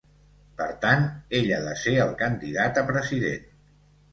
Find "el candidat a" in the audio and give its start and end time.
2.07-2.87